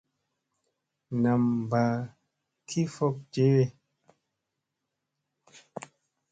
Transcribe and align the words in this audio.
Nam 1.21 1.43
mba 1.63 1.83
ki 2.67 2.81
fok 2.93 3.15
jewe. 3.33 3.63